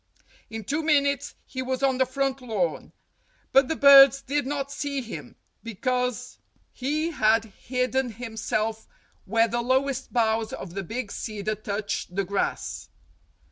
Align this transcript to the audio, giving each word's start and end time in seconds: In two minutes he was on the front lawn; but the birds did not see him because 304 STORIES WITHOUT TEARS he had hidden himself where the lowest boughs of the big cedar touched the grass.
In 0.49 0.63
two 0.63 0.81
minutes 0.81 1.35
he 1.45 1.61
was 1.61 1.83
on 1.83 1.99
the 1.99 2.07
front 2.07 2.41
lawn; 2.41 2.91
but 3.51 3.67
the 3.67 3.75
birds 3.75 4.23
did 4.23 4.47
not 4.47 4.71
see 4.71 4.99
him 5.03 5.35
because 5.61 6.39
304 6.75 7.13
STORIES 7.13 7.13
WITHOUT 7.13 7.43
TEARS 7.43 7.53
he 7.67 7.75
had 7.75 7.75
hidden 7.79 8.11
himself 8.13 8.87
where 9.25 9.47
the 9.47 9.61
lowest 9.61 10.11
boughs 10.11 10.53
of 10.53 10.73
the 10.73 10.81
big 10.81 11.11
cedar 11.11 11.53
touched 11.53 12.15
the 12.15 12.23
grass. 12.23 12.89